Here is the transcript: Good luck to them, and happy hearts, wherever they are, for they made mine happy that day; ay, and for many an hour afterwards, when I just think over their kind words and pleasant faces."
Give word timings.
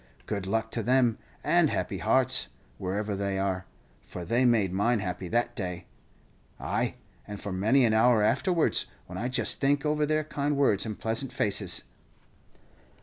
Good 0.25 0.47
luck 0.47 0.71
to 0.71 0.81
them, 0.81 1.19
and 1.43 1.69
happy 1.69 1.99
hearts, 1.99 2.47
wherever 2.79 3.15
they 3.15 3.37
are, 3.37 3.67
for 4.01 4.25
they 4.25 4.45
made 4.45 4.73
mine 4.73 4.97
happy 4.99 5.27
that 5.27 5.55
day; 5.55 5.85
ay, 6.59 6.95
and 7.27 7.39
for 7.39 7.51
many 7.51 7.85
an 7.85 7.93
hour 7.93 8.23
afterwards, 8.23 8.87
when 9.05 9.19
I 9.19 9.27
just 9.29 9.61
think 9.61 9.85
over 9.85 10.07
their 10.07 10.23
kind 10.23 10.57
words 10.57 10.87
and 10.87 10.97
pleasant 10.97 11.31
faces." 11.31 11.83